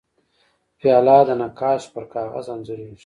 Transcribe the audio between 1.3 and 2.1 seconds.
نقاش پر